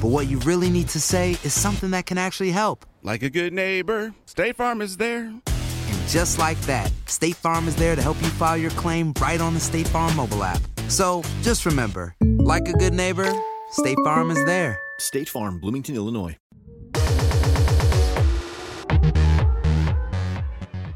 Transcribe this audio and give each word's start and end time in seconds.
but 0.00 0.08
what 0.08 0.28
you 0.28 0.38
really 0.40 0.70
need 0.70 0.88
to 0.88 1.00
say 1.00 1.32
is 1.44 1.52
something 1.52 1.90
that 1.90 2.06
can 2.06 2.16
actually 2.16 2.50
help. 2.50 2.86
Like 3.02 3.22
a 3.22 3.28
good 3.28 3.52
neighbor, 3.52 4.14
State 4.24 4.56
Farm 4.56 4.80
is 4.80 4.96
there. 4.96 5.26
And 5.26 6.08
just 6.08 6.38
like 6.38 6.60
that, 6.62 6.90
State 7.06 7.36
Farm 7.36 7.68
is 7.68 7.76
there 7.76 7.94
to 7.94 8.02
help 8.02 8.20
you 8.22 8.28
file 8.28 8.56
your 8.56 8.70
claim 8.72 9.12
right 9.20 9.40
on 9.40 9.54
the 9.54 9.60
State 9.60 9.88
Farm 9.88 10.14
mobile 10.16 10.42
app. 10.42 10.60
So 10.88 11.22
just 11.42 11.66
remember, 11.66 12.14
like 12.38 12.66
a 12.68 12.72
good 12.72 12.94
neighbor, 12.94 13.30
State 13.72 13.98
Farm 14.02 14.30
is 14.30 14.42
there. 14.46 14.78
State 14.98 15.28
Farm, 15.28 15.60
Bloomington, 15.60 15.94
Illinois. 15.96 16.36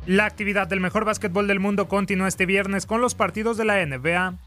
La 0.06 0.26
actividad 0.26 0.68
del 0.68 0.80
mejor 0.80 1.06
básquetbol 1.06 1.46
del 1.46 1.60
mundo 1.60 1.88
continúa 1.88 2.28
este 2.28 2.44
viernes 2.44 2.84
con 2.84 3.00
los 3.00 3.14
partidos 3.14 3.56
de 3.56 3.64
la 3.64 3.84
NBA. 3.84 4.38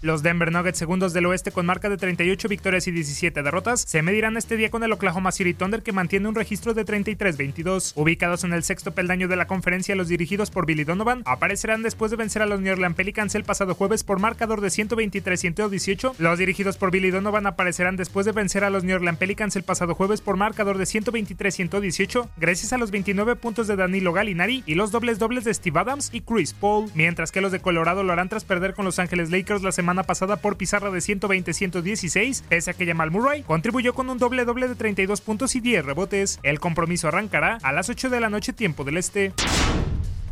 Los 0.00 0.22
Denver 0.22 0.52
Nuggets, 0.52 0.78
segundos 0.78 1.12
del 1.12 1.26
oeste 1.26 1.50
con 1.50 1.66
marca 1.66 1.88
de 1.88 1.96
38 1.96 2.46
victorias 2.46 2.86
y 2.86 2.92
17 2.92 3.42
derrotas, 3.42 3.80
se 3.80 4.00
medirán 4.00 4.36
este 4.36 4.56
día 4.56 4.70
con 4.70 4.84
el 4.84 4.92
Oklahoma 4.92 5.32
City 5.32 5.54
Thunder 5.54 5.82
que 5.82 5.90
mantiene 5.90 6.28
un 6.28 6.36
registro 6.36 6.72
de 6.72 6.86
33-22. 6.86 7.94
Ubicados 7.96 8.44
en 8.44 8.52
el 8.52 8.62
sexto 8.62 8.92
peldaño 8.92 9.26
de 9.26 9.34
la 9.34 9.48
conferencia, 9.48 9.96
los 9.96 10.06
dirigidos 10.06 10.52
por 10.52 10.66
Billy 10.66 10.84
Donovan 10.84 11.22
aparecerán 11.24 11.82
después 11.82 12.12
de 12.12 12.16
vencer 12.16 12.42
a 12.42 12.46
los 12.46 12.60
New 12.60 12.72
Orleans 12.72 12.94
Pelicans 12.94 13.34
el 13.34 13.42
pasado 13.42 13.74
jueves 13.74 14.04
por 14.04 14.20
marcador 14.20 14.60
de 14.60 14.68
123-118. 14.68 16.14
Los 16.18 16.38
dirigidos 16.38 16.76
por 16.76 16.92
Billy 16.92 17.10
Donovan 17.10 17.46
aparecerán 17.46 17.96
después 17.96 18.24
de 18.24 18.30
vencer 18.30 18.62
a 18.62 18.70
los 18.70 18.84
New 18.84 18.94
Orleans 18.94 19.18
Pelicans 19.18 19.56
el 19.56 19.64
pasado 19.64 19.96
jueves 19.96 20.20
por 20.20 20.36
marcador 20.36 20.78
de 20.78 20.84
123-118 20.84 22.28
gracias 22.36 22.72
a 22.72 22.78
los 22.78 22.92
29 22.92 23.34
puntos 23.34 23.66
de 23.66 23.74
Danilo 23.74 24.12
Gallinari 24.12 24.62
y 24.64 24.76
los 24.76 24.92
dobles 24.92 25.18
dobles 25.18 25.42
de 25.42 25.52
Steve 25.52 25.80
Adams 25.80 26.10
y 26.12 26.20
Chris 26.20 26.52
Paul, 26.52 26.88
mientras 26.94 27.32
que 27.32 27.40
los 27.40 27.50
de 27.50 27.58
Colorado 27.58 28.04
lo 28.04 28.12
harán 28.12 28.28
tras 28.28 28.44
perder 28.44 28.74
con 28.74 28.84
Los 28.84 29.00
Ángeles 29.00 29.30
Lakers 29.30 29.62
la 29.62 29.72
semana 29.72 29.87
pasada 30.02 30.36
por 30.36 30.56
pizarra 30.56 30.90
de 30.90 30.98
120-116, 30.98 32.42
pese 32.48 32.70
a 32.70 32.74
que 32.74 32.86
Jamal 32.86 33.10
Murray 33.10 33.42
contribuyó 33.42 33.94
con 33.94 34.10
un 34.10 34.18
doble 34.18 34.44
doble 34.44 34.68
de 34.68 34.74
32 34.74 35.20
puntos 35.20 35.54
y 35.56 35.60
10 35.60 35.84
rebotes. 35.84 36.38
El 36.42 36.60
compromiso 36.60 37.08
arrancará 37.08 37.58
a 37.62 37.72
las 37.72 37.88
8 37.88 38.10
de 38.10 38.20
la 38.20 38.30
noche 38.30 38.52
tiempo 38.52 38.84
del 38.84 38.98
este. 38.98 39.32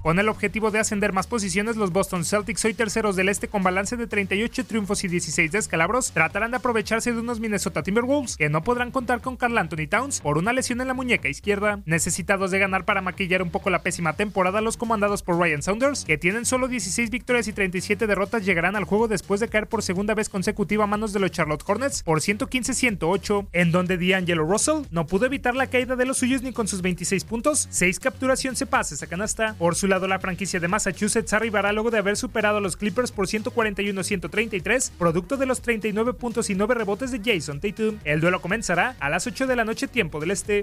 Con 0.06 0.21
el 0.21 0.28
objetivo 0.28 0.71
de 0.71 0.78
ascender 0.78 1.12
más 1.12 1.27
posiciones, 1.27 1.75
los 1.75 1.91
Boston 1.91 2.25
Celtics, 2.25 2.65
hoy 2.65 2.75
terceros 2.75 3.17
del 3.17 3.28
este 3.28 3.49
con 3.49 3.65
balance 3.65 3.97
de 3.97 4.06
38 4.06 4.65
triunfos 4.65 5.03
y 5.03 5.09
16 5.09 5.50
descalabros, 5.50 6.12
tratarán 6.12 6.53
de 6.53 6.59
aprovecharse 6.59 7.12
de 7.12 7.19
unos 7.19 7.41
Minnesota 7.41 7.83
Timberwolves 7.83 8.37
que 8.37 8.49
no 8.49 8.62
podrán 8.62 8.93
contar 8.93 9.21
con 9.21 9.37
Carl 9.37 9.59
Anthony 9.59 9.89
Towns 9.91 10.21
por 10.21 10.39
una 10.39 10.53
lesión 10.53 10.81
en 10.81 10.87
la 10.87 10.95
muñeca 10.95 11.28
izquierda. 11.28 11.81
Necesitados 11.87 12.53
de 12.53 12.61
ganar 12.61 12.84
para 12.84 13.00
maquillar 13.00 13.43
un 13.43 13.50
poco 13.50 13.69
la 13.69 13.83
pésima 13.83 14.12
temporada, 14.12 14.61
los 14.61 14.77
comandados 14.77 15.25
por 15.25 15.41
Ryan 15.41 15.65
Saunders, 15.65 16.05
que 16.05 16.19
tienen 16.19 16.45
solo 16.45 16.69
16 16.69 17.11
victorias 17.11 17.49
y 17.49 17.53
37 17.53 18.06
derrotas, 18.06 18.45
llegarán 18.45 18.77
al 18.77 18.84
juego 18.84 19.09
después 19.09 19.41
de 19.41 19.49
caer 19.49 19.66
por 19.66 19.83
segunda 19.83 20.15
vez 20.15 20.28
consecutiva 20.28 20.84
a 20.84 20.87
manos 20.87 21.15
de 21.15 21.19
los 21.19 21.33
Charlotte 21.33 21.65
Hornets 21.66 22.05
por 22.05 22.21
115-108, 22.21 23.49
en 23.53 23.72
donde 23.72 23.99
D'Angelo 23.99 24.45
Russell 24.45 24.84
no 24.93 25.09
pudo 25.09 25.27
evitar 25.27 25.56
la 25.56 25.66
caída 25.66 25.97
de 25.97 26.06
los 26.06 26.19
suyos 26.19 26.43
ni 26.43 26.53
con 26.53 26.69
sus 26.69 26.81
26 26.81 27.25
puntos, 27.25 27.66
6 27.71 27.99
capturas 27.99 28.45
y 28.45 28.49
11 28.50 28.66
pases 28.66 29.03
a 29.03 29.09
canasta. 29.09 29.56
Por 29.59 29.75
la 30.07 30.19
franquicia 30.19 30.61
de 30.61 30.69
Massachusetts 30.69 31.33
arribará 31.33 31.73
luego 31.73 31.91
de 31.91 31.99
haber 31.99 32.17
superado 32.17 32.59
a 32.59 32.61
los 32.61 32.77
Clippers 32.77 33.12
por 33.12 33.27
141-133, 33.27 34.91
producto 34.99 35.37
de 35.37 35.47
los 35.47 35.62
39 35.62 36.12
puntos 36.12 36.51
y 36.51 36.55
9 36.55 36.75
rebotes 36.75 37.11
de 37.11 37.21
Jason 37.25 37.61
Tatum. 37.61 37.99
El 38.05 38.21
duelo 38.21 38.41
comenzará 38.43 38.97
a 39.01 39.09
las 39.09 39.27
8 39.27 39.47
de 39.47 39.57
la 39.57 39.65
noche 39.65 39.89
tiempo 39.89 40.21
del 40.21 40.33
este. 40.33 40.62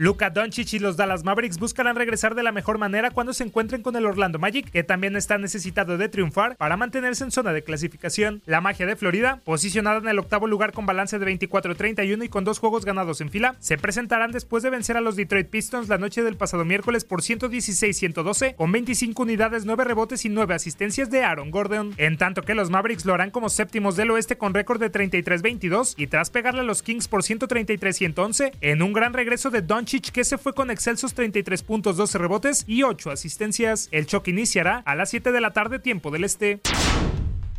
Luka 0.00 0.30
Doncic 0.30 0.72
y 0.72 0.78
los 0.78 0.96
Dallas 0.96 1.24
Mavericks 1.24 1.58
buscarán 1.58 1.94
regresar 1.94 2.34
de 2.34 2.42
la 2.42 2.52
mejor 2.52 2.78
manera 2.78 3.10
cuando 3.10 3.34
se 3.34 3.44
encuentren 3.44 3.82
con 3.82 3.94
el 3.96 4.06
Orlando 4.06 4.38
Magic, 4.38 4.70
que 4.70 4.82
también 4.82 5.14
está 5.14 5.36
necesitado 5.36 5.98
de 5.98 6.08
triunfar 6.08 6.56
para 6.56 6.78
mantenerse 6.78 7.22
en 7.22 7.30
zona 7.30 7.52
de 7.52 7.62
clasificación. 7.62 8.40
La 8.46 8.62
magia 8.62 8.86
de 8.86 8.96
Florida, 8.96 9.42
posicionada 9.44 9.98
en 9.98 10.08
el 10.08 10.18
octavo 10.18 10.46
lugar 10.46 10.72
con 10.72 10.86
balance 10.86 11.18
de 11.18 11.26
24-31 11.26 12.24
y 12.24 12.28
con 12.30 12.44
dos 12.44 12.58
juegos 12.58 12.86
ganados 12.86 13.20
en 13.20 13.28
fila, 13.28 13.56
se 13.58 13.76
presentarán 13.76 14.32
después 14.32 14.62
de 14.62 14.70
vencer 14.70 14.96
a 14.96 15.02
los 15.02 15.16
Detroit 15.16 15.50
Pistons 15.50 15.90
la 15.90 15.98
noche 15.98 16.22
del 16.22 16.38
pasado 16.38 16.64
miércoles 16.64 17.04
por 17.04 17.20
116-112, 17.20 18.54
con 18.54 18.72
25 18.72 19.22
unidades, 19.22 19.66
9 19.66 19.84
rebotes 19.84 20.24
y 20.24 20.30
9 20.30 20.54
asistencias 20.54 21.10
de 21.10 21.24
Aaron 21.24 21.50
Gordon. 21.50 21.92
En 21.98 22.16
tanto 22.16 22.40
que 22.40 22.54
los 22.54 22.70
Mavericks 22.70 23.04
lo 23.04 23.12
harán 23.12 23.30
como 23.30 23.50
séptimos 23.50 23.96
del 23.96 24.12
oeste 24.12 24.38
con 24.38 24.54
récord 24.54 24.80
de 24.80 24.90
33-22 24.90 25.92
y 25.98 26.06
tras 26.06 26.30
pegarle 26.30 26.60
a 26.60 26.64
los 26.64 26.82
Kings 26.82 27.06
por 27.06 27.20
133-111 27.22 28.52
en 28.62 28.80
un 28.80 28.94
gran 28.94 29.12
regreso 29.12 29.50
de 29.50 29.60
Doncic 29.60 29.89
que 29.98 30.22
se 30.22 30.38
fue 30.38 30.54
con 30.54 30.70
excelsos 30.70 31.14
33 31.14 31.64
puntos, 31.64 31.96
12 31.96 32.18
rebotes 32.18 32.64
y 32.68 32.84
8 32.84 33.10
asistencias. 33.10 33.88
El 33.90 34.06
choque 34.06 34.30
iniciará 34.30 34.82
a 34.86 34.94
las 34.94 35.10
7 35.10 35.32
de 35.32 35.40
la 35.40 35.52
tarde 35.52 35.80
tiempo 35.80 36.12
del 36.12 36.22
este. 36.22 36.60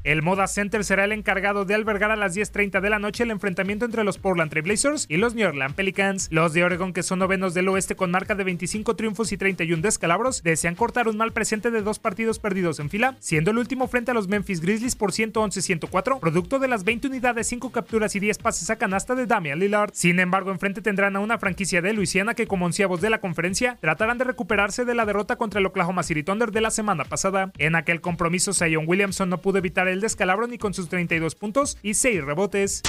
El 0.03 0.23
Moda 0.23 0.47
Center 0.47 0.83
será 0.83 1.03
el 1.03 1.11
encargado 1.11 1.63
de 1.63 1.75
albergar 1.75 2.09
a 2.09 2.15
las 2.15 2.35
10.30 2.35 2.81
de 2.81 2.89
la 2.89 2.97
noche 2.97 3.23
el 3.23 3.29
enfrentamiento 3.29 3.85
entre 3.85 4.03
los 4.03 4.17
Portland 4.17 4.49
Trail 4.49 4.63
Blazers 4.63 5.05
y 5.07 5.17
los 5.17 5.35
New 5.35 5.47
Orleans 5.47 5.75
Pelicans. 5.75 6.27
Los 6.31 6.53
de 6.53 6.63
Oregon, 6.63 6.91
que 6.91 7.03
son 7.03 7.19
novenos 7.19 7.53
del 7.53 7.67
oeste 7.67 7.95
con 7.95 8.09
marca 8.09 8.33
de 8.33 8.43
25 8.43 8.95
triunfos 8.95 9.31
y 9.31 9.37
31 9.37 9.79
descalabros, 9.83 10.41
desean 10.41 10.73
cortar 10.73 11.07
un 11.07 11.17
mal 11.17 11.33
presente 11.33 11.69
de 11.69 11.83
dos 11.83 11.99
partidos 11.99 12.39
perdidos 12.39 12.79
en 12.79 12.89
fila, 12.89 13.15
siendo 13.19 13.51
el 13.51 13.59
último 13.59 13.87
frente 13.87 14.09
a 14.09 14.15
los 14.15 14.27
Memphis 14.27 14.61
Grizzlies 14.61 14.95
por 14.95 15.11
111-104, 15.11 16.19
producto 16.19 16.57
de 16.57 16.67
las 16.67 16.83
20 16.83 17.07
unidades, 17.07 17.45
5 17.45 17.71
capturas 17.71 18.15
y 18.15 18.19
10 18.19 18.39
pases 18.39 18.71
a 18.71 18.77
canasta 18.77 19.13
de 19.13 19.27
Damian 19.27 19.59
Lillard. 19.59 19.91
Sin 19.93 20.19
embargo, 20.19 20.49
enfrente 20.49 20.81
tendrán 20.81 21.15
a 21.15 21.19
una 21.19 21.37
franquicia 21.37 21.83
de 21.83 21.93
Luisiana 21.93 22.33
que, 22.33 22.47
como 22.47 22.65
onceavos 22.65 23.01
de 23.01 23.11
la 23.11 23.21
conferencia, 23.21 23.77
tratarán 23.79 24.17
de 24.17 24.23
recuperarse 24.23 24.83
de 24.83 24.95
la 24.95 25.05
derrota 25.05 25.35
contra 25.35 25.59
el 25.59 25.67
Oklahoma 25.67 26.01
City 26.01 26.23
Thunder 26.23 26.49
de 26.49 26.61
la 26.61 26.71
semana 26.71 27.05
pasada. 27.05 27.51
En 27.59 27.75
aquel 27.75 28.01
compromiso, 28.01 28.51
Zion 28.51 28.85
Williamson 28.87 29.29
no 29.29 29.41
pudo 29.41 29.59
evitar 29.59 29.90
el 29.91 30.01
descalabro 30.01 30.47
ni 30.47 30.57
con 30.57 30.73
sus 30.73 30.89
32 30.89 31.35
puntos 31.35 31.77
y 31.83 31.93
6 31.93 32.23
rebotes. 32.23 32.81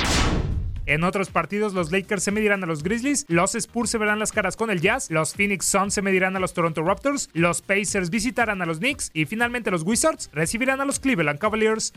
En 0.84 1.04
otros 1.04 1.31
partidos, 1.31 1.75
los 1.75 1.93
Lakers 1.93 2.25
se 2.25 2.32
medirán 2.32 2.64
a 2.64 2.66
los 2.66 2.82
Grizzlies, 2.82 3.25
los 3.28 3.54
Spurs 3.54 3.90
se 3.90 3.99
verán 3.99 4.19
las 4.19 4.32
caras 4.32 4.56
con 4.56 4.69
el 4.69 4.81
Jazz, 4.81 5.10
los 5.10 5.34
Phoenix 5.34 5.66
Suns 5.66 5.94
se 5.94 6.02
medirán 6.02 6.34
a 6.37 6.40
los 6.40 6.54
Toronto 6.54 6.82
Raptors, 6.82 7.31
los 7.34 7.62
Pacers 7.62 8.10
visitarán 8.10 8.62
a 8.62 8.66
los 8.66 8.78
Knicks 8.78 9.10
y 9.14 9.26
finalmente 9.26 9.70
los 9.70 9.84
Wizards 9.84 10.28
recibirán 10.32 10.81
a 10.81 10.84
los 10.84 10.99
Cleveland 10.99 11.38
Cavaliers. 11.38 11.93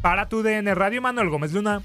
Para 0.00 0.28
tu 0.28 0.42
DN 0.42 0.74
Radio, 0.74 1.00
Manuel 1.00 1.28
Gómez 1.28 1.52
Luna. 1.52 1.82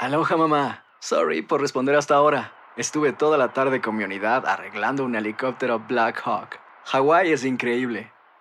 Aloha 0.00 0.36
mamá. 0.36 0.84
Sorry 0.98 1.42
por 1.42 1.60
responder 1.60 1.94
hasta 1.94 2.16
ahora. 2.16 2.52
Estuve 2.76 3.12
toda 3.12 3.38
la 3.38 3.52
tarde 3.52 3.80
con 3.80 3.94
mi 3.96 4.02
unidad 4.02 4.46
arreglando 4.46 5.04
un 5.04 5.14
helicóptero 5.14 5.78
Black 5.78 6.20
Hawk. 6.24 6.58
Hawái 6.86 7.30
es 7.30 7.44
increíble. 7.44 8.10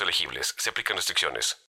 elegibles. 0.00 0.54
Se 0.58 0.70
aplican 0.70 0.96
restricciones. 0.96 1.69